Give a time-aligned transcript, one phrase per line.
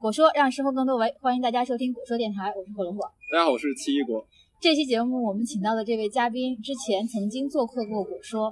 [0.00, 3.04] 果说让生活更多维，欢迎大家收听果说电台，我是火龙果。
[3.30, 4.24] 大家好，我是奇异果。
[4.58, 8.50] 这期节目我们请到的这位嘉宾之前曾经做客过果说，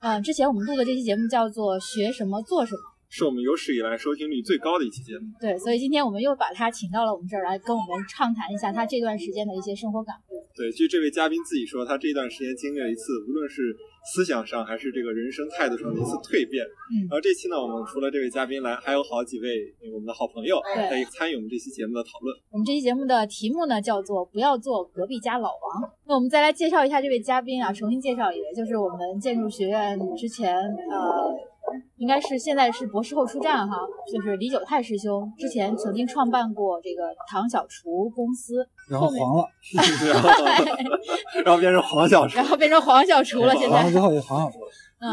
[0.00, 2.80] 嗯、之前我们录的这期节目叫做学什么做什么。
[3.08, 5.26] 是我们有史以来收听率最高的一期节目。
[5.40, 10.44] 对，所以今天我们又把他请到了我们这儿来，跟我们畅谈一下他这段时间的一些生活感悟。
[10.54, 13.76] 对，据这位嘉宾自己说，他这段时间经历了一次，无论是
[14.14, 16.64] 思想上还是这个人生态度上的一次蜕变。
[16.64, 22.34] 嗯然后这期呢，我们除了这位嘉宾来，还有好几位我们的好朋友对可以参与我们这期节目的讨论。
[22.50, 25.90] 我们这期节目的题目呢叫做“不要做隔壁家老王”。
[26.08, 31.34] 那我们再来介绍一下这位嘉宾啊，重新介绍一位，就是我们建筑学院之前呃，
[31.96, 33.76] 应该是现在是博士后出战哈，
[34.12, 39.44] 就是李九泰师兄，之前曾经创办过这个唐小厨公司，然后黄了
[40.12, 40.28] 然后，
[41.44, 42.44] 然后变成黄小厨然。
[42.44, 44.70] 后变成黄小厨了，现在黄了之后就黄小厨了。
[44.98, 45.08] 嗯，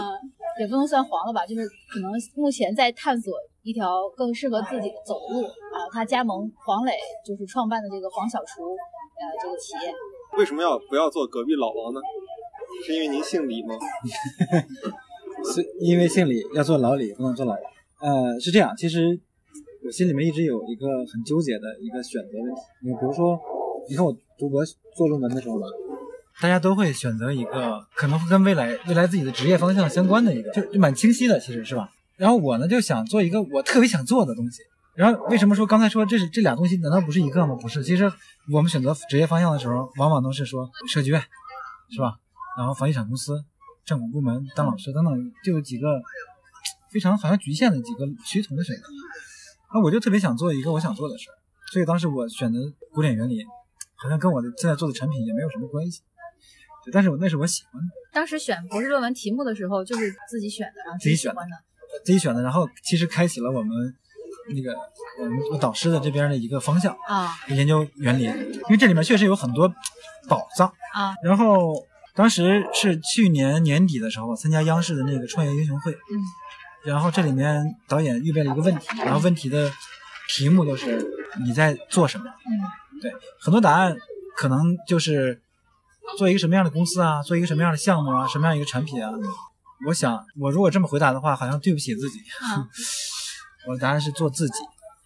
[0.59, 5.87] 也不能算黄了吧，就是可能目前在探索一条更适合自己的走路啊。
[5.91, 6.93] 他加盟黄磊，
[7.25, 9.93] 就是创办的这个黄小厨呃这个企业。
[10.37, 11.99] 为什么要不要做隔壁老王呢？
[12.85, 13.75] 是因为您姓李吗？
[15.43, 17.61] 是因为姓李要做老李，不能做老王。
[17.99, 19.19] 呃，是这样，其实
[19.85, 22.61] 我心里面一直有一个很纠结的一个选择问题。
[22.83, 23.39] 你比如说，
[23.89, 24.63] 你看我读博
[24.95, 25.65] 做论文的时候吧，
[26.41, 31.89] 大家都会选择一个可能会跟未来未来自己的职业方向相关的一个，就就蛮清晰的，其实是吧？
[32.17, 34.61] 然后我呢就想做一个我特别想做的东西。
[34.95, 37.55] 然后为什么说刚才说这是这俩东西难道不是一个吗？
[37.55, 38.11] 不是，其实
[38.51, 41.19] 我们选择职业方向的时候，往往都是说设计院，
[41.89, 42.15] 是吧？
[42.57, 43.43] 然后房地产公司、
[43.85, 46.01] 政府部门当老师等等，就有几个
[46.91, 48.83] 非常好像局限的几个趋同的选择。
[49.73, 51.33] 那我就特别想做一个我想做的事儿，
[51.71, 52.59] 所以当时我选的
[52.91, 53.43] 古典原理，
[53.95, 56.01] 好像跟我的现在做的产品也没有什么关系。
[56.85, 61.41] 对，但是我那是我喜欢的，当时选博士论文题目的时候，就是自己选的，然后自己选的。
[62.03, 63.95] 自己选的，然后其实开启了我们
[64.53, 64.75] 那个
[65.19, 69.71] 我们我导师的这边的一个方向，啊研究原理，因为这里面确实有很多
[70.27, 70.67] 宝藏。
[70.93, 71.73] 啊，然后
[72.15, 76.21] 当时是去年年底的时候参加央视的那个创业英雄会，嗯，
[76.83, 79.71] 然后这里面导演预备了一个问题，然后问题的
[80.29, 81.05] 题目就是
[81.43, 82.25] 你在做什么？
[82.25, 83.97] 嗯对，很多答案
[84.37, 85.41] 可能就是
[86.17, 89.11] 做一个什么样的公司啊，做一个什么样的项目啊，什么样一个产品啊。
[89.87, 92.19] 我想，我如果这么回答的话，好像对不起自己。
[92.39, 92.69] 啊
[93.67, 94.53] 我的答案是做自己，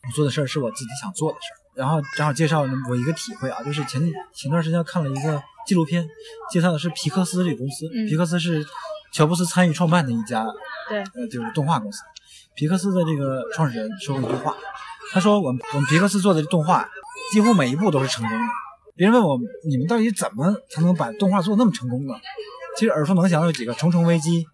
[0.08, 1.58] 我做的事儿是我自己想做的事儿。
[1.78, 4.02] 然后正好介绍我一个体会啊，就是前
[4.34, 6.06] 前段时间看了一个纪录片，
[6.52, 7.88] 介绍的是皮克斯这个公司。
[7.94, 8.66] 嗯皮克斯是
[9.14, 10.46] 乔布斯参与创办的一家
[10.90, 12.02] 对，呃，就是动画公司。
[12.56, 14.56] 皮克斯的这个创始人说过一句话，
[15.12, 16.90] 他说我们我们皮克斯做的动画
[17.32, 18.46] 几乎每一部都是成功的。
[18.96, 19.38] 别人问我
[19.70, 22.16] 你们到底怎么才能把动画做那么成功呢？
[22.78, 24.44] 其实耳熟能详的有几个：《重重危机》《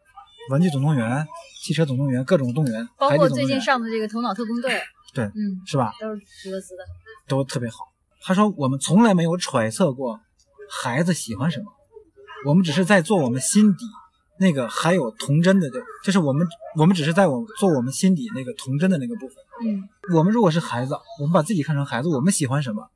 [0.51, 1.09] 玩具总动员》
[1.65, 4.73] 《汽车总动员》各种动员，包括最近上的这个《头脑特工队》，
[5.13, 5.93] 对嗯，是吧？
[5.99, 6.83] 都是皮克斯的。
[7.27, 7.77] 都特别好。
[8.21, 10.19] 他说我们从来没有揣测过
[10.69, 11.65] 孩子喜欢什么，
[12.45, 13.85] 我们只是在做我们心底
[14.39, 15.69] 那个还有童真的，
[16.03, 16.47] 就是我们
[16.77, 19.35] 我们只是在我做我们心底那个童真的那个部分。
[19.65, 22.89] 嗯我们如果是孩子，我们把自己看成孩子，我们喜欢什么，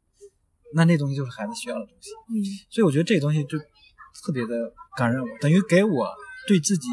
[0.73, 2.09] 那那东西就是孩子需要的东西。
[2.29, 2.35] 嗯
[2.69, 3.57] 所以我觉得这个东西就
[4.25, 6.09] 特别的感染我，等于给我
[6.47, 6.87] 对自己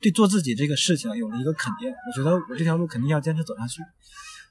[0.00, 1.90] 对做自己这个事情有了一个肯定。
[1.90, 3.82] 我觉得我这条路肯定要坚持走下去，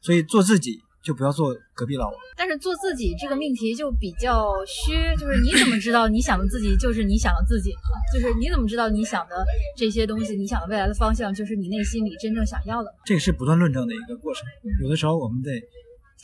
[0.01, 2.15] 所以做自己就不要做隔壁老王。
[2.35, 7.95] 但是做自己这个命题就比较虚，就是你怎么知道你想的自己就是你想的自己呢？
[8.13, 9.45] 就是你怎么知道你想的
[9.77, 12.97] 这些东西，你想的未来的方向就是你内心里真正想要的呢？
[13.05, 14.45] 这个是不断论证的一个过程。
[14.83, 15.49] 有的时候我们得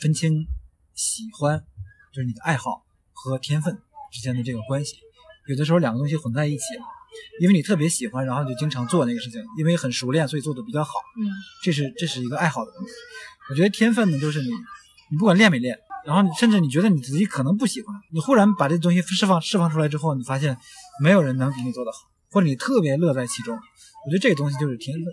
[0.02, 0.46] 分清
[0.94, 1.58] 喜欢，
[2.12, 2.84] 就是你的爱好
[3.14, 3.78] 和天分
[4.12, 4.96] 之间的这个关系。
[5.48, 6.84] 有的时候两个东西混在一起了，
[7.40, 10.92] 因为你特别喜欢，然后就经常做那个事情，因为很熟练，所以做的比较好。
[11.16, 11.24] 嗯
[11.62, 12.90] 这是这是一个爱好的问题。
[13.50, 14.48] 我觉得天分呢，就是你
[15.10, 20.56] 你不管练没练，然后你甚至你觉得你自己可能不喜欢，你忽然把这东西释放释放出来之后，你发现
[21.02, 21.98] 没有人能比你做得好，
[22.30, 23.54] 或者你特别乐在其中。
[24.06, 25.04] 我觉得这个东西就是天分，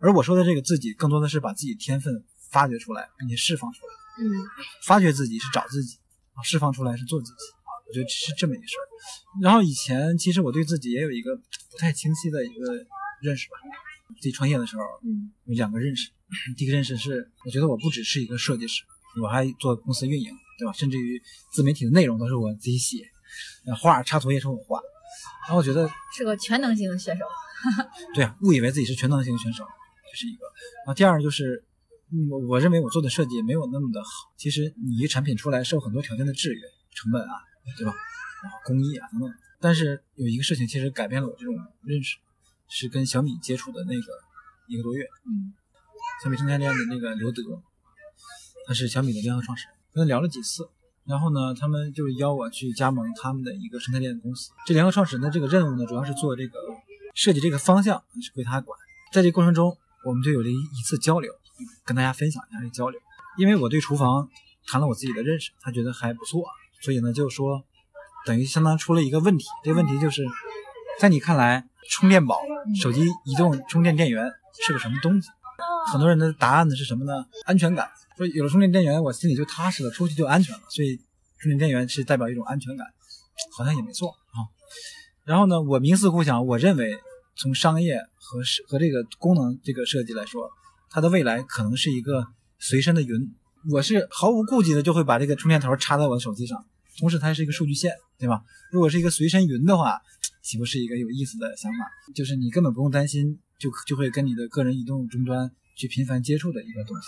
[0.00, 3.92] 而我说的这个自己，更多的是把自己天分发掘出来，并且释放出来。
[4.20, 4.24] 嗯
[4.84, 5.98] 发掘自己是找自己，
[6.34, 7.38] 啊，释放出来是做自己。
[7.86, 8.84] 我觉得是这么一个事儿。
[9.40, 12.72] 然后以前其实我对自己也有一个不太清晰的一个
[13.22, 13.56] 认识吧。
[14.16, 16.10] 自己创业的时候嗯有两个认识，
[16.56, 18.82] 第一个认识是我觉得我不只是一个设计师，
[19.22, 20.72] 我还做公司运营，对吧？
[20.72, 21.22] 甚至于
[21.52, 23.04] 自媒体的内容都是我自己写，
[23.66, 24.80] 呃画插图也是我画。
[25.46, 27.24] 然后我觉得是个全能型的选手。
[28.14, 29.64] 对啊，误以为自己是全能型选手，
[30.12, 30.44] 这是一个。
[30.84, 31.64] 然后第二就是，
[32.12, 34.10] 嗯，我我认为我做的设计没有那么的好。
[34.36, 36.60] 其实你一个产品出来受很多条件的制约，
[36.94, 37.32] 成本啊，
[37.76, 37.94] 对吧？
[38.42, 39.30] 然后工艺啊等等。
[39.60, 42.18] 但是有一个事情其实改变了我这种认识，
[42.68, 44.12] 是跟小米接触的那个
[44.68, 45.52] 一个多月，嗯
[46.22, 47.42] 小米生态链的那个刘德，
[48.66, 50.68] 他是小米的联合创始人，跟他聊了几次，
[51.04, 54.50] 然后呢，他们就邀我去加盟他们的一个生态链的公司。
[54.66, 56.58] 这联合创始人的这个任务呢，主要是做这个
[57.14, 58.76] 设计这个方向是归他管。
[59.12, 61.32] 在这过程中，我们就有了一一次交流，
[61.84, 63.00] 跟大家分享一下这交流。
[63.36, 64.28] 因为我对厨房
[64.66, 66.44] 谈了我自己的认识，他觉得还不错，
[66.82, 67.64] 所以呢，就说
[68.26, 69.46] 等于相当出了一个问题。
[69.62, 70.26] 这个问题就是，
[70.98, 72.40] 在你看来，充电宝、
[72.82, 74.28] 手机移动充电电源
[74.66, 75.28] 是个什么东西？
[75.92, 77.24] 很多人的答案呢是什么呢？
[77.44, 80.62] 安全感，说有了充电电源，我心里就踏实了，出去就安全了。
[80.68, 80.96] 所以
[81.38, 82.86] 充电电源是代表一种安全感，
[83.56, 84.46] 好像也没错啊。
[85.24, 86.98] 然后呢，我冥思苦想，我认为
[87.36, 90.50] 从商业和和这个功能这个设计来说，
[90.90, 92.26] 它的未来可能是一个
[92.58, 93.34] 随身的云。
[93.70, 96.64] 我是毫无顾忌的就会把这个充电头插在我的手机上，
[96.98, 98.42] 同时它是一个数据线，对吧？
[98.70, 100.00] 如果是一个随身云的话，
[100.42, 101.78] 岂不是一个有意思的想法？
[102.14, 105.50] 就是你根本不用担心，就就会跟你的个人移动终端。
[105.78, 107.06] 去频繁接触的一个东西，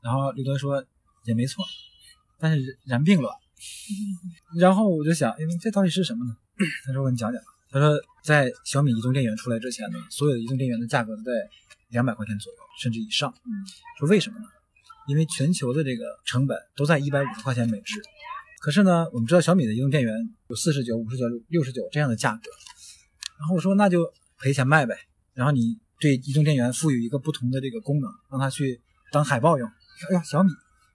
[0.00, 0.84] 然后刘德说
[1.24, 1.64] 也没错，
[2.38, 3.34] 但是然并卵。
[4.56, 6.36] 然后我就想，因为，这到底是什么呢？
[6.86, 7.42] 他说我给你讲讲。
[7.72, 7.92] 他说
[8.22, 11.32] 在小米移动电源出来之前呢，所有的移动电源的价格都在
[11.88, 13.34] 两百块钱左右，甚至以上。
[13.98, 14.46] 说为什么呢？
[15.08, 18.00] 因为全球的这个成本都在一百五十块钱每只。
[18.60, 20.14] 可是呢，我们知道小米的移动电源
[20.46, 22.48] 有四十九、五十九、六十九这样的价格。
[23.40, 24.96] 然后我说那就赔钱卖呗。
[25.34, 25.78] 然后你。
[26.00, 28.80] 对移动电源赋予一个不同的这个功能，让它去
[29.10, 29.68] 当海报用。
[30.10, 30.50] 哎呀，小米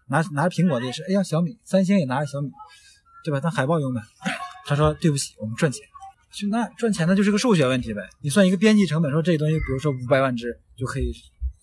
[0.07, 2.49] 拿拿着苹果的也是，哎呀，小米，三星也拿着小米，
[3.21, 3.41] 对吧？
[3.41, 4.01] 当海报用的。
[4.65, 5.85] 他说对不起，我们赚钱。
[6.31, 8.09] 就那赚钱那就是个数学问题呗。
[8.21, 11.11] 你算一个边际成本，说这东西，比如说五百万只就可以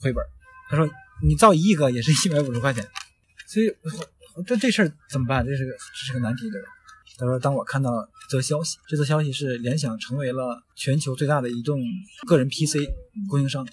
[0.02, 0.22] 回本。
[0.68, 0.86] 他说
[1.26, 2.86] 你造一亿个也是一百五十块钱。
[3.46, 3.74] 所以
[4.46, 5.46] 这这事儿怎么办？
[5.46, 6.68] 这是个这是个难题，对吧？
[7.20, 11.78] 他说：“当我看到一则消息，这则消息是联想成为了全球最大的移动
[12.26, 12.88] 个人 PC
[13.28, 13.66] 供应商，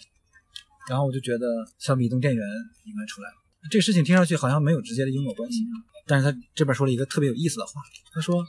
[0.90, 1.46] 然后我就觉得
[1.80, 2.46] 小米移动电源
[2.84, 3.36] 应该出来了。
[3.72, 5.60] 这个事情听上去好像没有直接的因果关系，
[6.06, 7.82] 但是他这边说了一个特别有意思的话。
[8.14, 8.46] 他说：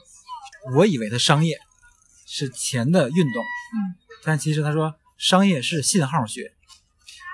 [0.75, 1.57] 我以为的商业
[2.27, 6.51] 是钱的运动，嗯，但其实他说商业是信号学。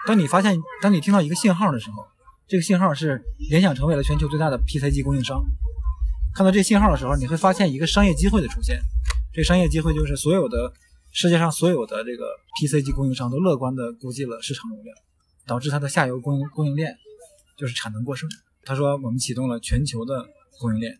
[0.06, 2.06] 当你发现，当你听到一个信号的时候，
[2.48, 5.44] 这个信号是联想成为了全球最大的 PC 机供应商。”
[6.36, 8.82] 看到这信号的时候，你会发现一个商业机会的出现。
[9.32, 10.74] 这商业机会就是所有的
[11.14, 12.26] 世界上所有的这个
[12.60, 14.98] PC 机供应商都乐观的估计了市场容量，
[15.48, 16.98] 导致它的下游供应供应链
[17.56, 18.30] 就是产能过剩。
[18.66, 20.26] 他说我们启动了全球的
[20.60, 21.00] 供应链，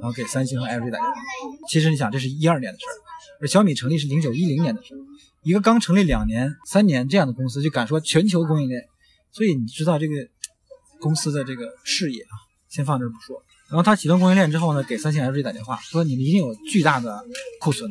[0.00, 1.14] 然后给三星和 LG 打电话。
[1.66, 2.96] 其实你想，这是一二年的事儿，
[3.40, 4.98] 而小米成立是零九一零年的事儿。
[5.44, 8.86] 一个刚成立两年、三年这样的公司就敢说全球供应链，
[9.32, 10.14] 所以你知道这个
[11.00, 12.36] 公司的这个视野啊，
[12.68, 13.42] 先放这不说。
[13.74, 17.24] 然后他启动供应链之后呢，给三星、LG 打电话，说你们一定有巨大的
[17.60, 17.90] 库存。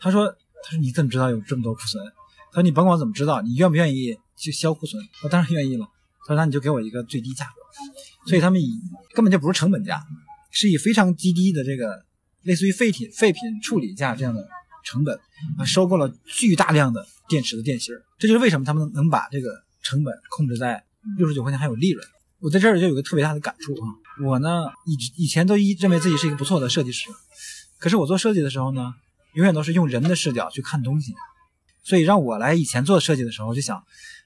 [0.00, 0.26] 他说
[0.64, 2.04] ：“他说你怎么知道有这么多库存？
[2.50, 5.00] 他说你甭管怎么知道，你愿不愿意去销库存？
[5.22, 5.86] 我当然愿意了。
[6.26, 7.52] 他说那你就给我一个最低价格。
[8.26, 8.80] 所以他们以
[9.14, 10.02] 根本就不是成本价，
[10.50, 12.04] 是以非常极低的这个
[12.42, 14.44] 类似于废品废品处理价这样的
[14.84, 15.16] 成本
[15.56, 18.02] 啊，收购了巨大量的电池的电芯儿。
[18.18, 20.82] 这就是为什么他们能把这个成本控制在
[21.16, 22.04] 六十九块钱还有利润。
[22.40, 23.86] 我在这儿就有个特别大的感触啊。”
[24.20, 27.08] 我呢，以以前都一认为自己是一个不错的设计师，
[27.78, 28.94] 可是我做设计的时候呢，
[29.34, 31.14] 永远都是用人的视角去看东西，
[31.82, 33.82] 所以让我来以前做设计的时候，就想，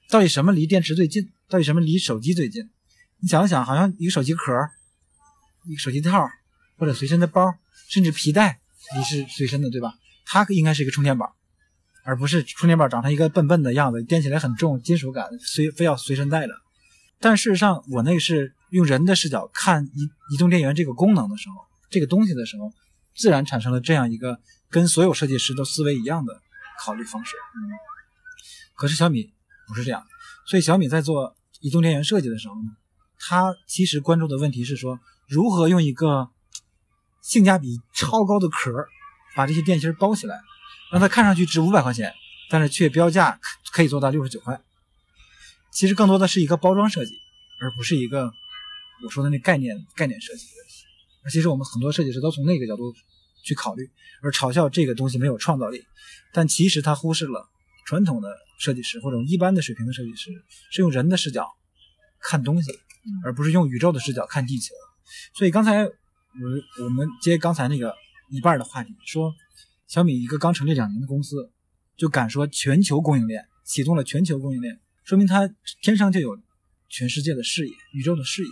[0.09, 1.29] 到底什么离电池最近？
[1.49, 2.69] 到底什么离手机最近？
[3.21, 4.51] 你想一想，好像一个手机壳、
[5.65, 6.27] 一个手机套
[6.77, 7.55] 或者随身的包，
[7.89, 8.59] 甚至皮带
[8.95, 9.93] 你是随身的，对吧？
[10.25, 11.33] 它应该是一个充电宝，
[12.03, 16.53] 而不是充电宝长成一个笨笨的样子，掂起来很重，金属感，随非要随身带着。
[17.19, 18.53] 但事实上，我那个是。
[18.69, 21.55] 用人的视角看移移动电源这个功能的时候，
[21.89, 22.69] 这个东西的时候，
[23.15, 26.41] 自然产生了这样一个跟所有设计师都思维一样的
[26.83, 27.37] 考虑方式。
[27.55, 27.63] 嗯，
[28.75, 29.31] 可是小米
[29.69, 30.05] 不是这样，
[30.45, 32.71] 所以小米在做移动电源设计的时候呢，
[33.17, 36.29] 它其实关注的问题是说，如何用一个
[37.21, 38.69] 性价比超高的壳
[39.33, 40.41] 把这些电芯包起来，
[40.91, 42.13] 让它看上去值五百块钱，
[42.49, 43.39] 但是却标价
[43.71, 44.61] 可以做到六十九块。
[45.77, 47.11] 其实更多的是一个包装设计，
[47.61, 48.33] 而不是一个。
[49.03, 50.43] 我说的那概念概念设计，
[51.23, 52.91] 而其实我们很多设计师都从那个角度
[53.43, 53.87] 去考虑，
[54.23, 55.83] 而嘲笑这个东西没有创造力。
[56.33, 57.47] 但其实他忽视了
[57.85, 60.31] 传统的设计师或者一般的水平的设计师
[60.71, 61.47] 是用人的视角
[62.19, 62.71] 看东西，
[63.23, 64.73] 而不是用宇宙的视角看地球。
[65.35, 65.93] 所以刚才我
[66.83, 67.93] 我们接刚才那个
[68.31, 69.31] 一半的话题，说
[69.87, 71.51] 小米一个刚成立两年的公司
[71.95, 75.49] 就敢说全球供应链启动了全球供应链，说明他
[75.81, 76.37] 天生就有
[76.89, 78.49] 全世界的视野、宇宙的视野。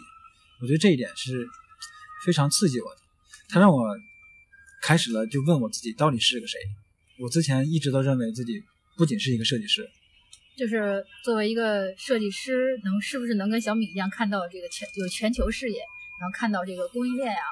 [0.61, 1.45] 我觉得这一点是
[2.25, 3.01] 非常刺激我的，
[3.49, 3.85] 他让我
[4.81, 6.57] 开始了就问我自己到底是个谁。
[7.19, 8.63] 我之前一直都认为自己
[8.95, 9.85] 不仅是一个设计师，
[10.55, 15.79] 就是作为一个设计师，能是不是能跟小米一样看到这个全有全球视野，
[16.21, 17.43] 然后看到这个供应链啊、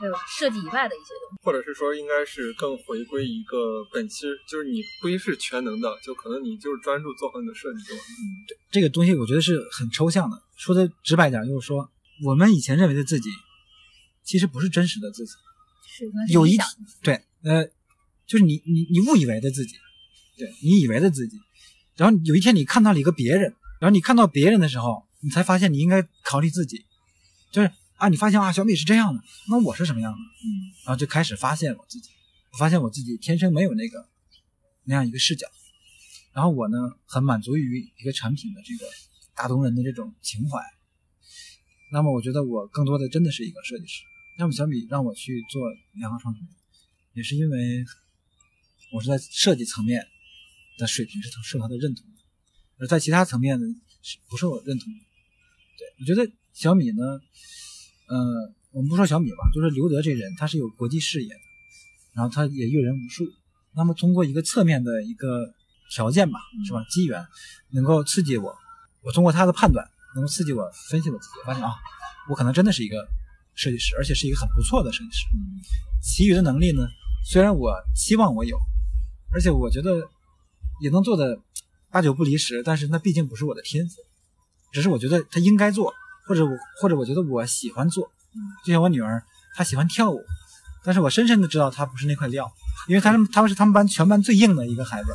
[0.00, 1.44] 还有设计以外的一些东西。
[1.44, 8.08] 或者是说应该是更回归一个本期，就是你不一是全能的，就可能你就是专注做好你的设计就完了。
[8.70, 10.42] 这个东西我觉得是很抽象的。
[10.56, 11.90] 说的直白点，就是说
[12.24, 13.28] 我们以前认为的自己，
[14.24, 15.32] 其实不是真实的自己。
[15.86, 16.56] 是有一
[17.02, 17.66] 对，呃，
[18.26, 19.74] 就是你你你误以为的自己，
[20.38, 21.36] 对你以为的自己，
[21.96, 26.84] 然后有一天你看到了一个别人，然后你看到别人的时候，你才发现你应该考虑自己，
[27.52, 30.18] 就是啊，你发现啊，小米是这样的，那我是什么样的？
[30.18, 32.08] 嗯然后就开始发现我自己，
[32.50, 34.08] 我发现我自己天生没有那个
[34.84, 35.46] 那样一个视角，
[36.32, 38.90] 然后我呢很满足于一个产品的这个
[39.34, 40.58] 打动人的这种情怀，
[41.92, 44.02] 那么我觉得我更多的真的是一个设计师。
[44.38, 46.48] 那么小米让我去做联合创始人，
[47.12, 47.84] 也是因为
[48.92, 50.08] 我是在设计层面
[50.78, 52.22] 的水平是受他的认同的，
[52.78, 53.66] 而在其他层面呢
[54.00, 54.98] 是不受我认同的。
[55.76, 57.20] 对我觉得小米呢，
[58.10, 61.40] 呃，我们不说小米吧，就是刘德这人，他是有国际视野的，
[62.12, 63.24] 然后他也阅人无数。
[63.72, 65.54] 那么通过一个侧面的一个
[65.92, 66.84] 条件吧，是吧？
[66.90, 67.24] 机缘
[67.70, 68.52] 能够刺激我，
[69.02, 71.70] 我通过他的判断能够刺激我分析我自己，发现啊，
[72.28, 72.96] 我可能真的是一个
[73.54, 75.26] 设计师，而且是一个很不错的设计师。
[76.02, 76.82] 其余的能力呢，
[77.24, 78.58] 虽然我期望我有，
[79.32, 80.08] 而且我觉得
[80.80, 81.38] 也能做的
[81.92, 84.02] 八九不离十，但是那毕竟不是我的天赋，
[84.72, 85.94] 只是我觉得他应该做，
[86.30, 88.08] 或者我或者我觉得我喜欢做。
[88.64, 89.20] 就像我女儿，
[89.56, 90.24] 她喜欢跳舞，
[90.84, 92.48] 但是我深深的知道她不是那块料，
[92.86, 95.08] 因为她是他们是他们班全班最硬的一个孩子，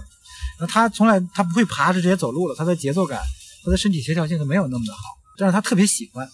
[0.60, 3.22] 那她从来她不会爬，是直接走路了，她的节奏感，
[3.64, 5.00] 她的身体协调性都没有那么的好，
[5.38, 6.30] 但是她特别喜欢，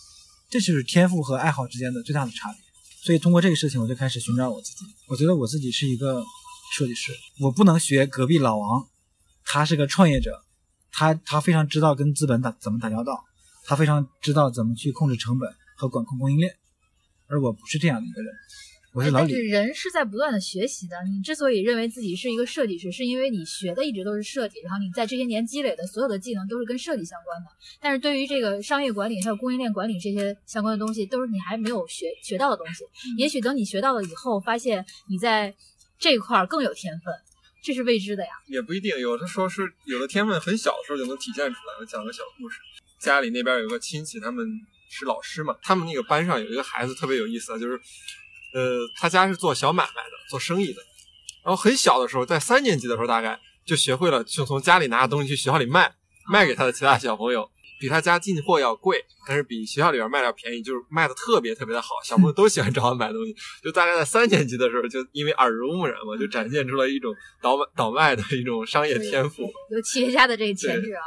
[0.50, 2.60] 这就是天赋和爱好之间的最大的差别。
[3.04, 4.86] 所以通过这个事情，我就开始寻找我自己。
[5.08, 6.24] 我觉得我自己是一个
[6.76, 8.88] 设计师，我不能学隔壁老王，
[9.46, 10.42] 他是个创业者，
[10.92, 13.24] 他他非常知道跟资本打怎么打交道，
[13.66, 16.56] 他非常知道怎么去控制成本和管控供应链，
[17.28, 18.34] 而我不是这样的一个人，
[18.94, 19.44] 我是老李哎但是。
[19.44, 20.96] 人是在不断的学习的。
[21.06, 27.48] 你之所以认为自己是一个设计师，是因为你学的一直都是设计，然后你在这些年积累的所有的技能都是跟设计相关的。
[27.80, 32.84] 但是对于这个商业管理还有供应链管理这些相关的东西，都是你还没有学学到的东西。
[33.18, 35.56] 也许等你学到了以后，发现你在
[35.98, 37.14] 这一块儿更有天分，
[37.64, 38.32] 这是未知的呀。
[38.48, 41.80] 也不一定，有的时候是有的天分很小的时候就能体现出来。
[41.80, 42.60] 我讲个小故事，
[43.02, 44.46] 家里那边有个亲戚，他们
[44.90, 47.74] 是老师嘛，他们那个班上有一个孩子特别有意思啊，就是，
[48.54, 50.82] 呃，他家是做小买卖的，做生意的，
[51.44, 55.94] 然后很小的时候，在三年级的时候大概就学会了，就从家里拿着东西去学校里卖，
[56.32, 57.50] 卖给他的其他小朋友。
[57.80, 63.36] 比他家进货要贵，但是比学校里边卖的要便宜，就是卖的特别特别的好，小朋友都喜欢找他买东西。
[63.64, 69.52] 就大概在三年级的时候，就因为耳濡目染嘛，就展现出了一种倒卖倒卖的一种商业天赋。
[69.72, 71.02] 有企业家的这个潜质啊。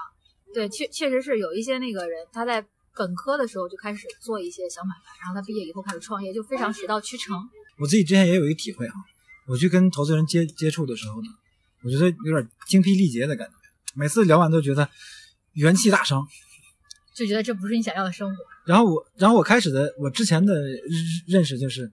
[0.55, 7.37] 对，确确实是有一些那个人，他在本科的时候就开始做一些小买卖，然后他毕业以后开始创业，就非常水到渠成。
[7.79, 8.95] 我自己之前也有一个体会哈，
[9.49, 11.29] 我去跟投资人接接触的时候呢，
[11.83, 13.55] 我觉得有点精疲力竭的感觉，
[13.95, 14.89] 每次聊完都觉得
[15.55, 16.25] 元气大伤。
[17.15, 18.37] 就觉得这不是你想要的生活。
[18.65, 20.53] 然后我，然后我开始的我之前的
[21.29, 21.93] 认识就是，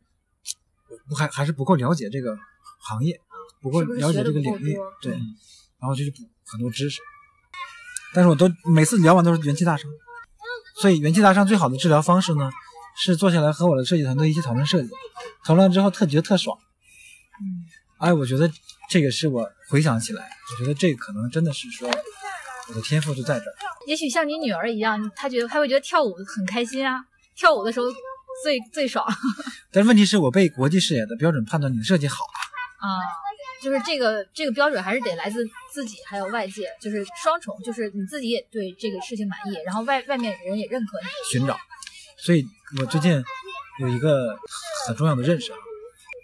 [1.09, 2.37] 我还还是不够了解这个
[2.79, 3.19] 行业，
[3.61, 7.01] 不够了解这个领域多，对，然后就去补很多知识。
[8.13, 9.89] 但是我都每次聊完都是元气大伤，
[10.81, 12.51] 所以元气大伤最好的治疗方式呢，
[12.97, 14.89] 是坐下来和我的设计团队一起讨论设计，
[15.45, 16.57] 讨论之后特觉得特爽。
[17.39, 17.65] 嗯，
[17.99, 18.51] 哎，我觉得
[18.89, 21.89] 这个是我回想起来，我觉得这可能真的是说
[22.69, 23.53] 我的天赋就在这儿。
[23.87, 27.03] 也许像你女儿一样，她觉得她会觉得跳舞很开心啊，
[27.35, 27.85] 跳舞的时候
[28.43, 29.15] 最最爽啊。
[29.71, 32.17] 但是问题是我被国际视野的标准判断你的设计好，
[33.61, 41.07] 就是这个这个标准还是得来自自己还有外界，就是双重，就是你自己也对这个事情满意，然后外外面人也认可你。
[41.31, 41.55] 寻找。
[42.17, 42.45] 所以
[42.79, 43.23] 我最近
[43.79, 44.35] 有一个
[44.87, 45.57] 很重要的认识啊，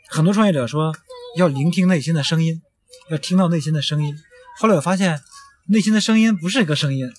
[0.10, 0.94] 很多创业者说
[1.36, 2.62] 要聆听内心的声音，
[3.10, 4.18] 要听到内心的声音。
[4.60, 5.20] 后来我发现，
[5.68, 7.12] 内心的声音不是一个声音，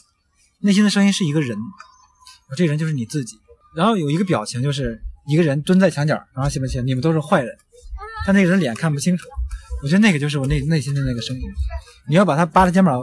[0.60, 1.56] 内心的声音是一个人，
[2.56, 3.38] 这人就是你自己。
[3.76, 7.56] 然后有一个表情就是一个人蹲在墙角，然后写不写你们都是坏人，
[8.26, 9.28] 但那个人脸看不清楚。
[9.82, 11.42] 我觉得那个就是我内内心的那个声音。
[12.08, 13.02] 你要把他扒着肩膀，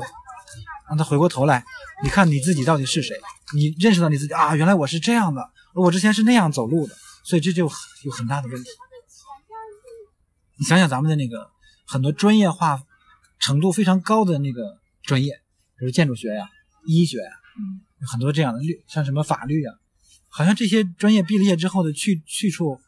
[0.89, 1.63] 让他回过头来，
[2.03, 3.15] 你看你自己到底是谁？
[3.53, 7.69] 你认识到你自己啊，原来我是这样的，我之前是那样走路的，所以这就
[8.03, 8.69] 有很大的问题。
[10.57, 11.49] 你想想咱们的那个
[11.85, 12.81] 很多专业化
[13.39, 15.41] 程度非常高的那个专业，
[15.77, 16.49] 比如建筑学呀、
[16.87, 19.71] 医学呀，嗯，有很多这样的律，像什么法律呀，
[20.27, 22.79] 好像这些专业毕了业之后的去去处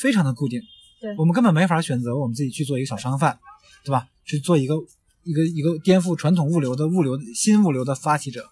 [0.00, 0.62] 非常的固定。
[1.06, 3.38] 对我们根本没法选择我们自己去做一个小商贩，
[3.84, 4.08] 对吧？
[4.24, 4.74] 去做一个
[5.22, 8.50] 一个一个颠覆传统物流的物流新物流的发起者，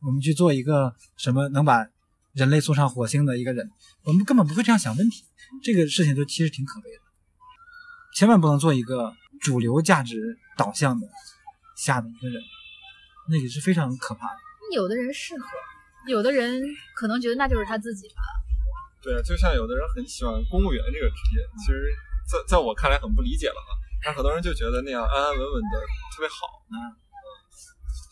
[0.00, 1.86] 我们去做一个什么能把
[2.32, 3.70] 人类送上火星的一个人，
[4.04, 5.24] 我们根本不会这样想问题。
[5.62, 6.98] 这个事情就其实挺可悲的，
[8.16, 11.06] 千万不能做一个主流价值导向的
[11.76, 12.42] 下的一个人，
[13.28, 14.36] 那也是非常可怕的。
[14.74, 15.46] 有的人适合，
[16.08, 16.62] 有的人
[16.96, 18.22] 可能觉得那就是他自己吧。
[19.02, 21.90] 对，就像有的人很喜欢公务员这个职业，其实
[22.30, 23.74] 在在我看来很不理解了哈。
[24.04, 25.78] 但很多人就觉得那样安安稳稳的
[26.14, 26.74] 特别好，嗯，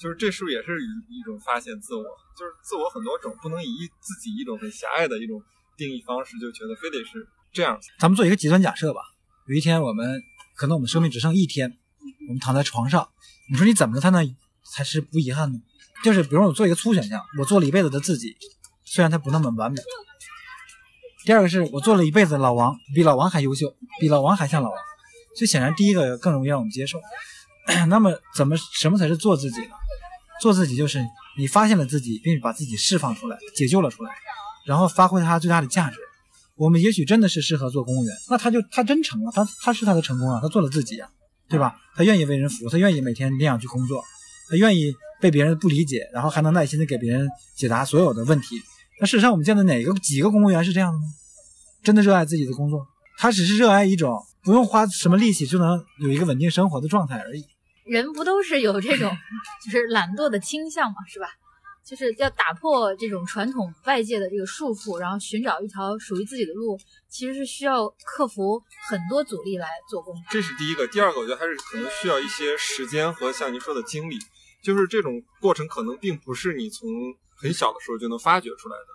[0.00, 2.02] 就是这是不是也是一一种发现自我？
[2.36, 5.42] 就是自我很多种，不能以一自己一种很狭隘的一种
[5.76, 7.78] 定义方式，就觉得非得是这样。
[7.98, 9.00] 咱们做一个极端假设吧，
[9.46, 10.22] 有一天我们
[10.56, 11.78] 可能我们生命只剩一天，
[12.28, 13.08] 我们躺在床上，
[13.50, 15.58] 你说你怎么才能才是不遗憾呢？
[16.02, 18.36] 就是比如我做一个粗选项，我做了一辈子的自己，
[18.84, 19.80] 虽然它不那么完美。
[21.24, 24.78] 第二个是我做了一辈子老王，比老王还优秀，比老王还像老王。
[25.36, 26.98] 所以显然第一个更容易让我们接受。
[27.88, 29.74] 那么怎么什么才是做自己呢？
[30.40, 31.04] 做自己就是
[31.36, 34.10] 你发现了自己，并把自己释放出来，解救了出来，
[34.66, 35.98] 然后发挥它最大的价值。
[36.56, 41.08] 我们也许真的是适合做公务员，那他就他真成了，他他是他的成功啊，他做了自己啊，
[41.48, 41.76] 对吧？
[41.94, 44.02] 他愿意为人服务，他愿意每天那样去工作，
[44.50, 48.56] 他愿意被别人不理解，然后还能耐心的给别人解答所有的问题。
[49.00, 51.04] 那事实上我们见的哪个几个公务员是这样的呢？
[51.82, 52.86] 真的热爱自己的工作，
[53.18, 54.24] 他只是热爱一种。
[54.42, 57.44] 不用花什么力气就能有一个稳定生活的状态而已。
[57.84, 59.14] 人不都是有这种
[59.62, 61.28] 就是懒惰的倾向嘛，是吧？
[61.84, 66.78] 就是要打破这种传统外界的这个束缚，然后寻找一条属于自己的路，
[67.10, 74.16] 其实是需要克服很多阻力来做工这是第一个，第二个，我觉得还是可能需要一些时间和像您说的精力，
[74.64, 76.88] 就是这种过程可能并不是你从
[77.40, 78.86] 很小的时候就能发掘出来的，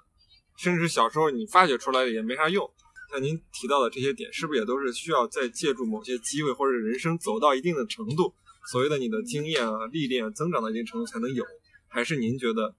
[0.58, 2.70] 甚至小时候你发掘出来的也没啥用。
[3.12, 8.34] 像您提到的这些点，是不是也都是需要再借助某些机会，或者人生走到一定的程度，
[8.72, 11.44] 所谓的你的经验啊、历练增长到一定程度才能有？
[11.88, 12.76] 还是您觉得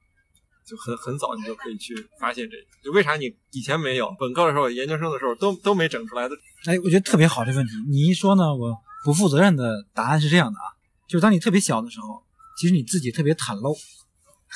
[0.67, 2.63] 就很很早你就可以去发现这个？
[2.85, 4.15] 就为啥你以前没有？
[4.19, 6.37] 本科的时候、研究生的时候都都没整出来的？
[6.67, 7.73] 哎，我觉得特别好这问题。
[7.89, 10.67] 你一说呢，我不负责任的答案是这样的啊，
[11.09, 12.23] 就是当你特别小的时候，
[12.59, 13.75] 其实你自己特别袒露，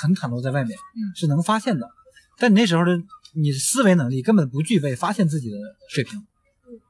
[0.01, 1.89] 很袒露在外面，嗯，是能发现的。
[2.39, 3.01] 但你那时候的。
[3.33, 5.57] 你的思维能力根本不具备发现自己的
[5.89, 6.27] 水平，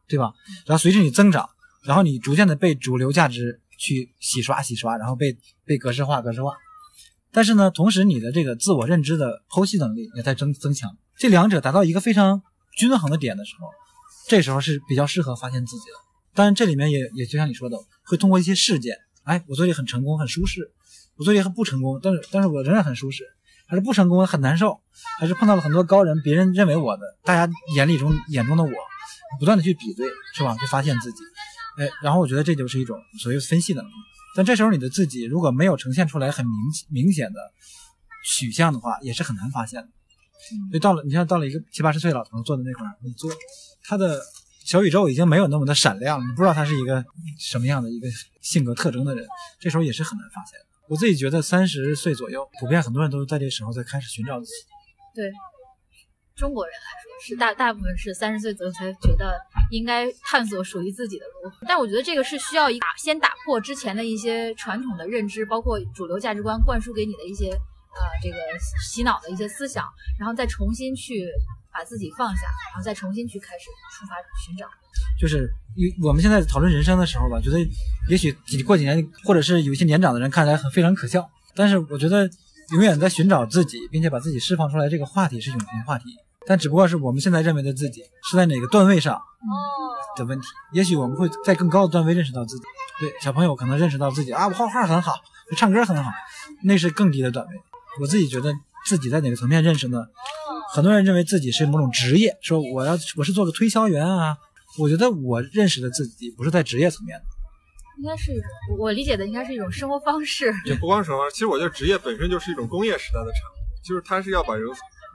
[0.08, 0.32] 对吧？
[0.64, 1.50] 然后随着你增长，
[1.84, 6.54] 然后你逐渐的被主流价值去洗刷洗刷，然后被被格式化格式化。
[7.30, 10.96] 但是呢，同时你的这个自我认知的剖析能力也在增增强。
[11.18, 12.40] 这两者达到一个非常
[12.74, 13.66] 均衡的点的时候，
[14.26, 15.94] 这时候是比较适合发现自己的。
[16.32, 20.72] 当然，这里面也也就像你说的，会通过一些事件，哎，我做的很成功很舒适，
[21.16, 23.24] 我做的很不成功，但是但是我仍然很舒适。
[23.66, 24.80] 还是不成功很难受，
[25.20, 28.70] 还是碰到了很多高人，别人认为我的，大家眼里中眼中的我，
[29.38, 30.56] 不断的去比对，是吧？
[30.58, 31.18] 去发现自己，
[31.78, 33.90] 哎，然后我觉得这就是一种所谓分析能力。
[34.34, 37.38] 但这时候你的自己如果没有呈现出来很明明显的
[38.26, 39.88] 取向的话，也是很难发现的。
[40.70, 43.30] 所以到了你像到了一个七八十岁老头子坐在那块儿，你坐，
[43.84, 44.20] 他的
[44.64, 47.04] 小宇宙已经没有那么的闪亮了，你不知道他是一个
[47.38, 48.08] 什么样的一个
[48.40, 49.24] 性格特征的人，
[49.60, 50.66] 这时候也是很难发现的。
[50.90, 54.52] 我自己觉得三十岁左右，普遍很多人都在这个时候在开始寻找自己。
[55.14, 55.30] 对，
[56.34, 59.38] 中国人来说是大大部分是三十岁左右才觉得
[59.70, 61.52] 应该探索属于自己的路。
[61.68, 68.36] 但我觉得这个是需要一打先打破之前的一些传统的认知，包括主流价值观灌输给你的一些呃这个
[68.82, 69.84] 洗脑的一些思想，
[70.18, 71.24] 然后再重新去
[71.72, 74.66] 把自己放下，然后再重新去开始出发寻找。
[75.18, 75.50] 就是，
[76.02, 77.58] 我们现在讨论人生的时候吧，觉得
[78.08, 81.28] 也许几过几年，或者是有一些年长的人看来很非常可笑。
[81.54, 82.28] 但是我觉得，
[82.72, 86.04] 永远在寻找自己，并且把自己释放出来，这个话题是永恒话题。
[86.46, 89.20] 但只不过是我们现在认为的自己是在哪个段位上
[90.16, 90.46] 的问题。
[90.72, 92.64] 也许我们会在更高的段位认识到自己。
[92.98, 95.12] 对，小朋友可能认识到自己啊，我画画很好，
[95.50, 96.10] 我唱歌很好，
[96.64, 97.52] 那是更低的段位。
[98.00, 98.54] 我自己觉得
[98.86, 99.98] 自己在哪个层面认识呢？
[100.72, 104.36] 很多人认为自己是某种职业，说我要我是做个推销员啊。
[104.78, 107.24] 我觉得我认识的自己不是在职业层面的，
[107.98, 108.44] 应该是一种
[108.78, 110.54] 我理解的，应该是一种生活方式。
[110.64, 114.64] 也不光是生活，其实我觉得职业本身就是一种工业时代的产物，就是它是要把人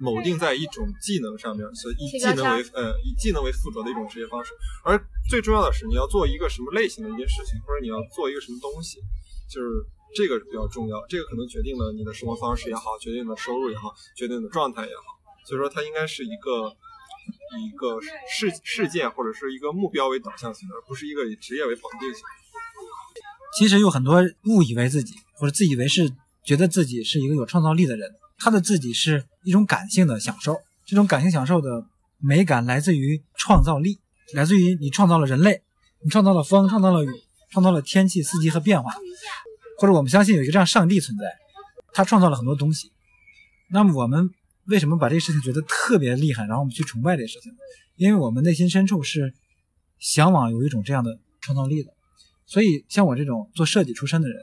[0.01, 4.51] 铆定在一种技能上面，所以以技能为呃以技能为附着的一种职业方式。
[4.83, 8.99] 而最重要的是，你要做一个什么类型的一件事情，或者你要做一个什么东西，
[9.47, 10.99] 就是这个比较重要。
[11.07, 15.14] 这个可能决定了你的生活方式也好，决定了收入也好，决定了状态也好。
[15.45, 16.75] 所以说，它应该是一个
[17.58, 17.65] 以。
[17.65, 22.21] 一个事事件或者是一个目标为导向型的，而不是一个以职业为绑定型。
[23.58, 26.12] 其实有很多误以为自己或者自以为是
[26.43, 30.58] 觉得自己是一个有创造力的人，他的自己是一种感性的享受。
[30.86, 31.86] 这种感性享受的
[32.17, 33.99] 美感来自于创造力，
[34.34, 35.62] 来自于你创造了人类，
[36.03, 37.10] 你创造了风，创造了雨，
[37.51, 38.93] 创造了天气、四季和变化。
[39.77, 41.23] 或者我们相信有一个这样上帝存在，
[41.93, 42.91] 他创造了很多东西。
[43.69, 44.29] 那么我们
[44.67, 47.51] 为什么把这个事情觉得特别厉害，然后我们去崇拜这个事情？
[47.95, 49.34] 因为我们内心深处是
[49.99, 51.93] 向往有一种这样的创造力的。
[52.45, 54.38] 所以像我这种做设计出身的人，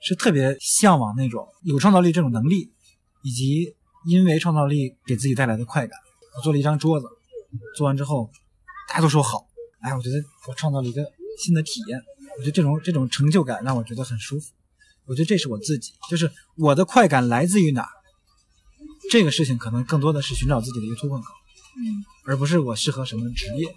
[0.00, 2.72] 是特别向往那种有创造力这种能力，
[3.22, 3.74] 以及
[4.06, 5.98] 因为创造力给自己带来的快感。
[6.36, 7.06] 我做了一张桌子，
[7.76, 8.30] 做完之后
[8.88, 9.46] 大家都说好，
[9.80, 10.16] 哎，我觉得
[10.48, 11.04] 我创造了一个
[11.38, 12.00] 新的体验。
[12.36, 14.52] 我觉得这种这种成就感让我觉得很舒服。
[15.06, 17.88] 我觉得这是我自己，就是我的快感来自于哪儿？
[19.10, 21.24] 这个事情可能更多的是寻找自己的一个突破口，
[21.76, 23.74] 嗯，而不是我适合什么职业。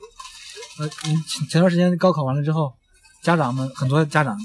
[0.80, 2.74] 呃，嗯，前段时间高考完了之后，
[3.24, 4.38] 家长们很多家长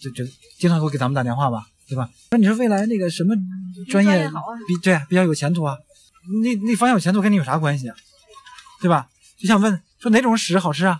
[0.00, 0.24] 就就
[0.58, 2.08] 经常会给咱们打电话吧，对吧？
[2.30, 3.34] 说你说未来那个什么
[3.88, 4.30] 专业
[4.66, 5.76] 比对比较有前途啊？
[6.42, 7.96] 那那方向有前途跟你有啥关系啊？
[8.80, 9.08] 对吧？
[9.38, 10.98] 就想问说哪种屎好吃啊？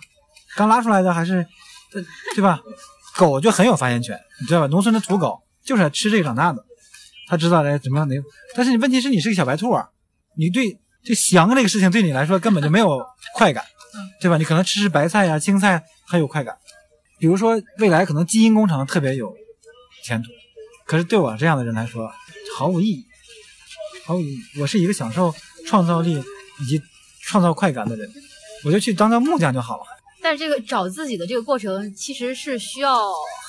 [0.55, 1.47] 刚拉出来的还是
[1.93, 2.03] 呃
[2.35, 2.61] 对吧？
[3.15, 4.67] 狗就很有发言权，你知道吧？
[4.67, 6.65] 农村的土狗就是吃这个长大的，
[7.27, 8.15] 他知道来怎么样哪。
[8.55, 9.89] 但是你问题是你是个小白兔啊，
[10.37, 13.05] 你对就翔这个事情对你来说根本就没有
[13.35, 13.63] 快感，
[14.21, 14.37] 对吧？
[14.37, 16.57] 你可能吃吃白菜呀、青菜很有快感。
[17.19, 19.33] 比如说未来可能基因工程特别有
[20.03, 20.29] 前途，
[20.85, 22.11] 可是对我这样的人来说
[22.57, 23.05] 毫无意义，
[24.05, 24.39] 毫无意义。
[24.59, 25.33] 我是一个享受
[25.65, 26.21] 创造力
[26.61, 26.81] 以及
[27.21, 28.09] 创造快感的人，
[28.65, 29.85] 我就去当个木匠就好了。
[30.21, 32.97] 但是这个找自己的这个过程，其实是需要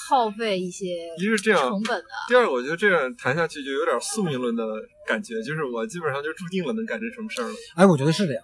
[0.09, 0.87] 耗费一些
[1.19, 2.09] 一是这样成本的。
[2.29, 4.65] 第二，我觉得这样谈下去就有点宿命论的
[5.07, 7.55] 感觉，就是我基本上就注定了能干成什么事儿了。
[7.77, 8.43] 哎，我觉得是这样，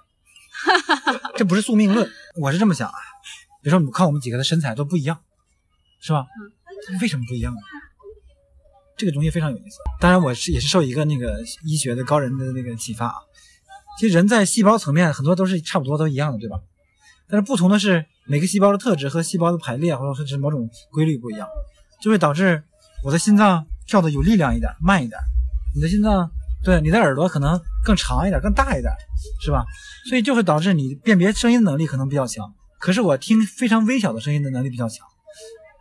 [1.36, 2.94] 这不是宿命论，我是这么想啊。
[3.62, 5.20] 比如说，你看我们几个的身材都不一样，
[6.00, 6.26] 是吧？
[7.02, 7.60] 为什么不一样呢？
[8.96, 9.78] 这个东西非常有意思。
[10.00, 13.14] 当然，我是也是受一个那个医学的高人的那个启发啊。
[13.98, 16.58] 其实人在细胞层面很多都是差不多都一样的，对吧？
[17.28, 21.48] 但是不同的是每个细胞的特质和细胞的排列，或者说是某种规律不一样，
[22.00, 22.62] 就会导致
[23.02, 25.18] 我的心脏跳的有力量一点，慢一点。
[25.74, 26.30] 你的心脏
[26.62, 28.92] 对你的耳朵可能更长一点，更大一点，
[29.40, 29.64] 是吧？
[30.08, 32.54] 所以就会导致你辨别声音能力可能比较强。
[32.78, 35.04] 可是我听非常微小的声音的能力比较强，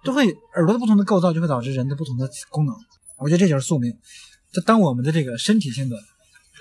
[0.03, 2.75] 都会耳朵的不同的构造就会导致人的不同的功能。
[3.19, 3.95] 我觉得这就是宿命。
[4.51, 5.95] 就当我们的这个身体性的、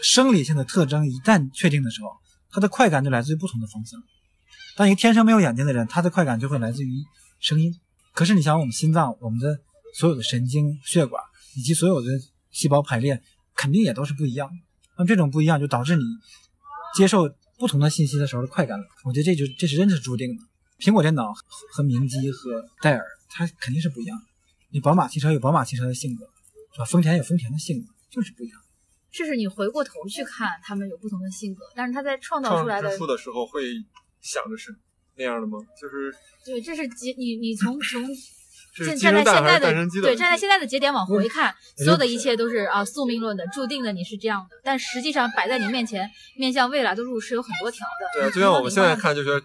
[0.03, 2.09] 生理性的特征一旦确定的时候，
[2.51, 3.99] 它的快感就来自于不同的方向。
[4.79, 7.05] 当一个天生没有眼睛的人，他的快感就会来自于
[7.41, 7.75] 声音。
[8.13, 9.59] 可是你想，我们心脏、我们的
[9.93, 11.21] 所有的神经、血管
[11.57, 12.07] 以及所有的
[12.53, 13.21] 细胞排列，
[13.57, 14.55] 肯定也都是不一样的。
[14.97, 16.05] 那么这种不一样，就导致你
[16.95, 18.79] 接受不同的信息的时候的快感。
[19.03, 20.43] 我觉得这就这是真的是注定的。
[20.79, 21.33] 苹果电脑
[21.73, 24.25] 和明基和戴尔，它肯定是不一样的。
[24.71, 26.25] 你宝马汽车有宝马汽车的性格，
[26.73, 26.85] 是吧？
[26.85, 28.61] 丰田有丰田的性格，就是不一样。
[29.11, 33.65] 这是你回过头去看，他们有不同的性格，但是他在创造出来的的时候会
[34.21, 34.75] 想着是
[35.17, 35.59] 那样的吗？
[35.81, 38.03] 就是对，这是节你你从从
[38.79, 40.15] 现站在现在的对？
[40.15, 44.57] 站在现在的节点往回看，我所有的一切都是啊宿命论的，注定的你是这样的。
[44.63, 48.21] 但实际上摆在你面前，面向未来的路是有很多条的。
[48.21, 49.41] 对啊，就像我们现在看，就说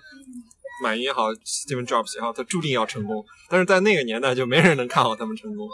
[0.84, 5.68] 马云也好，Steve Jobs 也好，他注定要成功，但是在那个年代就没人能看好他们成功。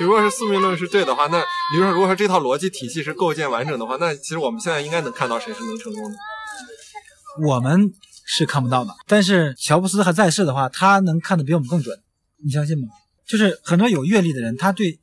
[0.00, 6.16] 就如果是宿命论是对的话，那比如说如果说这套逻辑体系是构建完整的话，那其实我们现在应该能看到谁是能成功的。
[7.46, 7.92] 我们
[8.24, 11.98] 是看不到的，但是乔布斯还在世的话，他能看得比我们更准，
[12.44, 12.88] 你相信吗？
[13.26, 14.98] 就是很多有阅历的人，他对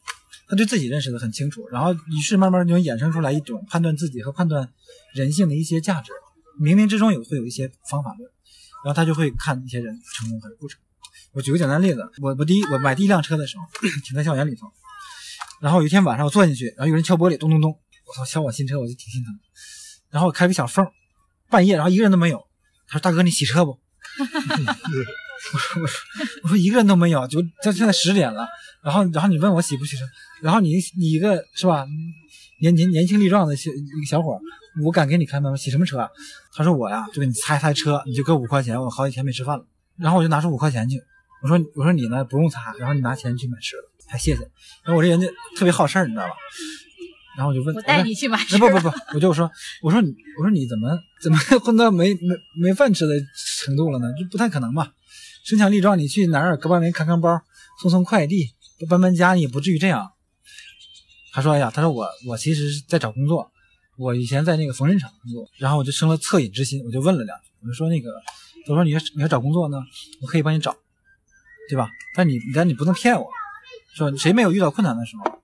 [0.47, 4.69] 他对自己认识的很清楚，然后于是慢慢就衍生出来一种判断自己和判断
[5.13, 6.12] 人性的一些价值，
[6.62, 8.29] 冥冥之中有会有一些方法论，
[8.84, 10.88] 然后他就会看一些人成功还是不成功。
[11.34, 13.63] 我举个简单例子，我我第一我买第一辆车的时候，
[14.03, 14.67] 停在校园里头，
[15.62, 17.71] 然后有一天晚上我坐进去，然后有人敲玻璃，咚咚咚，
[18.08, 19.39] 我操，敲我新车，我就挺心疼。
[20.10, 20.86] 然后我开个小缝，
[21.49, 22.48] 半夜，然后一个人都没有。
[22.89, 23.80] 他说：“大哥，你洗车不？”
[25.54, 26.02] 我说：“我说
[26.43, 28.47] 我说一个人都没有，就这现在十点了。
[28.84, 30.04] 然后然后你问我洗不洗车？
[30.41, 31.86] 然后你你一个是吧，
[32.62, 34.39] 年年年轻力壮的小一个小伙，
[34.84, 35.58] 我敢给你开门吗？
[35.58, 36.10] 洗什么车啊？
[36.54, 39.65] 他说我呀，就给你擦一擦车，你就给五块钱，我好几天没吃饭了。
[39.97, 41.02] 然后我就拿出五块钱去，
[41.41, 44.41] 我说我说你呢不用擦，然后你拿钱去买吃的，还谢谢。
[44.84, 46.34] 然后我这人就特别好事儿，你知道吧？
[47.39, 48.67] 然后我就问，我带你去买吃的。
[48.67, 49.49] 那不不不，我就说，
[49.82, 50.89] 我说你，我说你怎么
[51.21, 53.13] 怎么混到没没没饭吃的
[53.63, 54.08] 程度了呢？
[54.19, 54.91] 这不太可能吧？
[55.45, 57.39] 身强力壮，你去哪儿搁外面看看包，
[57.82, 58.49] 送送快递，
[58.89, 60.12] 搬搬家，你也不至于这样。
[61.32, 63.49] 他说，哎呀，他说我我其实是在找工作，
[63.97, 68.10] 我以前在那个缝纫厂工作，然后我就生了恻隐之心，我就问了两句，我就说那个，
[68.67, 69.78] 我说你要你要找工作呢，
[70.21, 70.75] 我可以帮你找，
[71.69, 71.89] 对吧？
[72.17, 73.30] 但你但你不能骗我，
[73.95, 75.39] 说谁没有遇到困难的时候？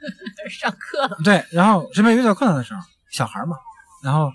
[0.50, 2.80] 上课了，对，然后身边遇到困难的时候，
[3.10, 3.56] 小孩嘛，
[4.02, 4.32] 然后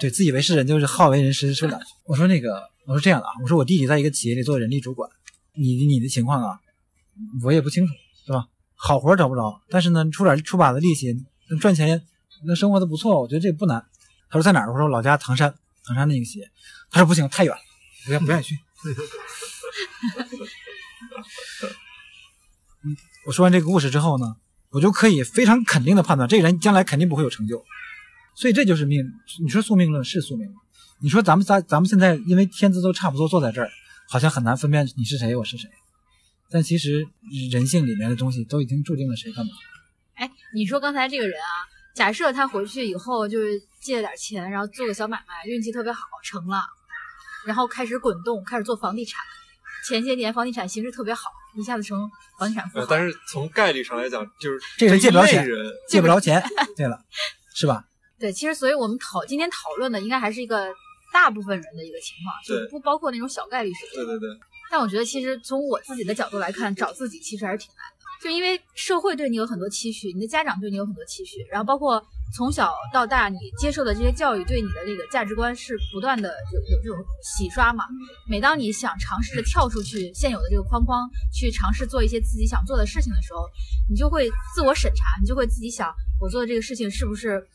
[0.00, 1.86] 对自以为是人就是好为人师，说两句。
[2.04, 5.10] 我说那个，我说这样的啊，我说我弟弟在一个企业里做人力主管，
[5.54, 6.60] 你你的情况啊，
[7.42, 7.92] 我也不清楚，
[8.26, 8.46] 对吧？
[8.74, 11.12] 好活找不着，但是呢，出点出把子力气
[11.50, 12.06] 能赚钱，
[12.44, 13.84] 能生活的不错，我觉得这不难。
[14.30, 14.72] 他说在哪儿？
[14.72, 16.48] 我说老家唐山，唐山那个企业。
[16.90, 17.60] 他说不行，太远了，
[18.04, 18.54] 不愿不愿意去。
[22.84, 24.36] 嗯，我说完这个故事之后呢，
[24.70, 27.64] 我就可以非常肯定的判断，这个人将来肯定不会有成就。
[28.34, 29.04] 所以这就是命。
[29.42, 30.56] 你说宿命论是宿命论，
[31.00, 33.70] 你说咱们仨，咱们现在因为天资都差不多，坐在这儿，
[34.08, 35.68] 好像很难分辨你是谁，我是谁。
[36.50, 37.06] 但其实
[37.50, 39.50] 人性里面的东西都已经注定了谁干嘛。
[40.14, 41.50] 哎，你说刚才这个人啊，
[41.94, 46.62] 假设他回去以后就是借了点钱，然后做个小买卖，运气特别好，成了，
[47.46, 49.20] 然后开始滚动，开始做房地产。
[49.88, 51.22] 前些年房地产形势特别好，
[51.60, 51.98] 一下子成
[52.38, 52.86] 房地产富豪。
[52.86, 55.46] 但是从概率上来讲，就是这人借不着钱，
[55.88, 56.42] 借不着钱。
[56.76, 56.98] 对了，
[57.54, 57.84] 是吧？
[58.18, 60.68] 对，其实所以我们讨今天讨论的应该还是一个
[61.12, 64.04] 大部分人的一个情况，就不包括那种小概率事件。
[64.04, 64.28] 对对对。
[64.70, 77.84] 但我觉得其实从我自己的角度来看，找自己其实还是挺难的，就因为社会对你有很多期许，你的家长对你有很多期许，然后包括从小到大你接受的这些教育对你的这个价值观是不断的有有这种洗刷嘛。
[78.28, 83.40] 每当你想尝试着跳出去现有的这个框框，去尝试做一些自己想做的事情的时候，
[83.88, 87.46] 你就会自我审查，你就会自己想，我做的这个事情是不是？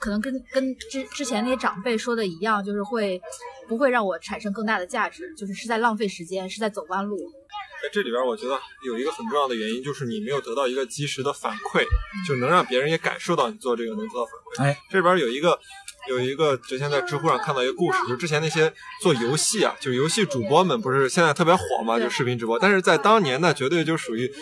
[0.00, 3.20] 可能跟跟之之前那些长辈说的一样，就是会
[3.66, 7.16] 不会让我产生更大的价值，就是是在浪费时间，是在走弯路。
[7.82, 11.84] 在这里边，我觉得有一个很重要的原因，就是你没有得到一个及时的反馈，
[12.26, 14.34] 就能让别人也感受到你做这个能得到反
[14.66, 14.68] 馈。
[14.68, 15.58] 哎，这边有一个
[16.08, 24.32] 有一个之前在知乎上看到一个故事，就是之前那些做游戏啊，就游戏主播们不是现在特别火嘛，就视频直播，但是在当年呢，绝对就属于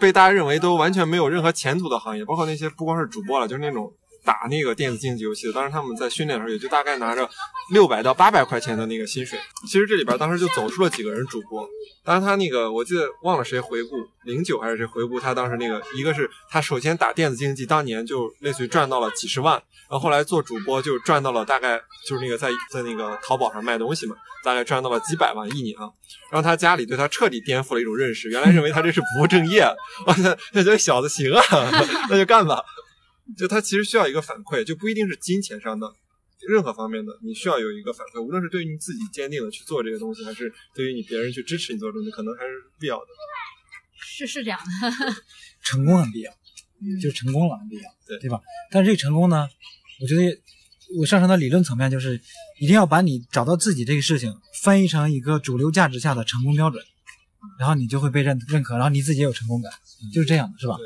[0.00, 3.92] 被大家认为都完全没有任何前途的行业，包括那些不光是主播了，就是那种。
[4.26, 7.26] 打那个电子竞技游戏的，当时他们在训练的时候，也就大概拿着
[7.72, 9.38] 六百到八百块钱的那个薪水。
[9.66, 11.66] 其实这里边当时就走出了几个人主播，
[12.04, 19.54] 当然他那个我记得忘了谁回顾零九还是谁回顾他当时那个，一个是他首先打电子竞技当年就类似于赚到了几十万，
[19.88, 25.76] 然后后来做主播就赚到了大概就是那个在在那个淘宝上卖东西嘛，大概赚到了几百万一年。
[26.30, 29.64] 然后他家里对他彻底颠覆了一种认识，原来认为他这是不务正业，
[30.06, 31.42] 我操，那这小子行啊，
[32.10, 32.60] 那就干吧。
[33.36, 35.86] 就他其实需要一个反馈，就不一定是金钱上的，
[36.48, 43.06] 任何方面的，你需要有一个反馈，无论是对于你自己坚定的去做这个东西，还是对于你别人去支持你做东西，可能还是必要的。
[43.98, 45.14] 是是这样的，
[45.62, 46.32] 成功很必要，
[47.02, 48.40] 就成功了很必要，对对吧？
[48.70, 49.48] 但是这个成功呢，
[50.00, 50.22] 我觉得
[50.98, 52.20] 我上升到理论层面，就是
[52.60, 56.82] 一定要把你找到自己这个事情翻译成一个主流价值下的成功标准，
[57.58, 59.72] 然后你就会被认认可，然后你自己也有成功感，
[60.14, 60.76] 就是这样的，是吧？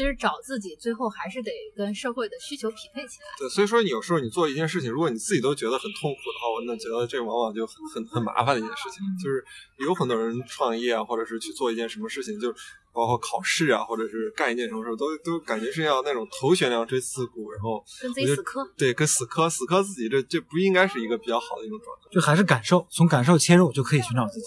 [0.00, 3.26] 其实找自己，最后还是得跟社会的需求匹配起来。
[3.38, 9.02] 对，所以说你有时候你做一件事情，如果你自己都觉得很痛苦的话，我那觉得这往往就很很很麻烦的一件事情。
[9.22, 9.44] 就是
[9.86, 12.50] 有很多人创业啊，或者是去做一件什么事情，就
[12.94, 18.66] 包括考试啊，或者是干一件什么事，都都感觉是要那种头悬梁锥刺股，然后跟自己死磕。
[18.78, 22.08] 对，跟死磕死磕自己，这这不应该是一个比较好的一种状态。
[22.10, 24.46] 就还是感受，从感受切入就可以寻找自己。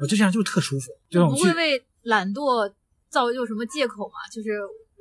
[0.00, 0.90] 我就这样，就是特舒服。
[1.10, 2.72] 就不会为懒惰
[3.10, 4.14] 造就什么借口嘛？
[4.32, 4.50] 就是。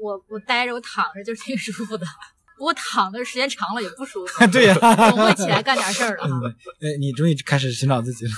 [0.02, 2.08] 我我待着，我躺着就挺舒服的。
[2.58, 4.48] 我躺的时间长了也不舒服。
[4.48, 4.74] 对呀，
[5.12, 6.24] 总会起来干点事儿的。
[6.80, 8.32] 哎，你终于开始寻找自己了。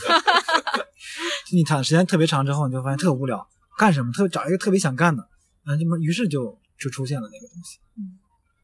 [1.53, 5.29] 你躺时间特别长之后，你就发现特无聊，干什么特找一个特别想干的，
[5.67, 7.77] 嗯，就于是就就出现了那个东西。
[7.95, 8.17] 嗯。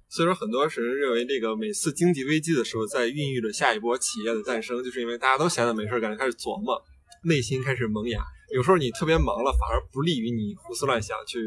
[0.09, 6.83] 所以说，很多人认为这个每次经济危机的时候，在孕育着下一波企业的诞生，就是因为大家都闲着没事干，开始琢磨，
[7.23, 8.21] 内心开始萌芽。
[8.53, 11.39] 有时候你特别忙了，反而不利于你胡思乱想去。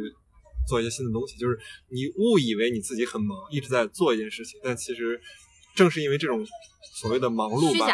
[0.68, 5.20] 做一些新的东西，就是你误以为你自己很忙，一直在做一件事情，但其实
[5.74, 6.46] 正是因为这种
[6.94, 7.88] 所谓的忙碌吧，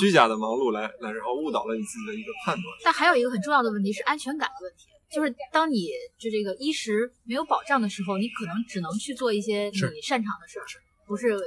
[0.00, 2.64] 虚假的忙碌来来，然后误导了你自己的一个判断。
[2.82, 10.64] 但还有一个很重要的问题是安全感的问题，就是当你就这个衣食没有保障的时候，你可能只能去做一些你擅长的事儿，
[11.06, 11.38] 不是你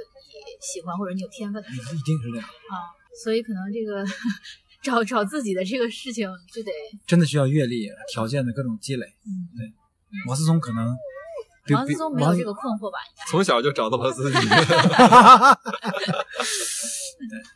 [0.60, 2.74] 喜欢或者你有天分的事儿，一定是这样啊。
[3.24, 4.04] 所以可能这个
[4.82, 6.70] 找找自己的这个事情就得
[7.06, 9.72] 真的需要阅历条件的各种积累，嗯，对。
[10.26, 10.96] 王思聪可能，
[11.74, 12.98] 王思聪没有这个困惑吧？
[13.28, 14.38] 从小就找到了自己。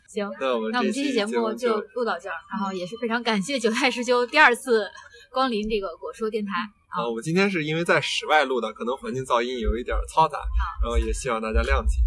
[0.07, 4.85] 行，那我们那我们这期节目就录到这儿，然后也是非常感谢九太师兄第二次
[5.31, 6.51] 光临这个果说电台。
[6.89, 10.37] 啊，我们今天是因为在室外录的，可能环境噪音有一点嘈杂，
[10.83, 11.97] 然后也希望大家谅解。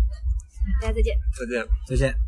[0.81, 1.17] 大家再见。
[1.37, 1.67] 再见。
[1.89, 2.26] 再见。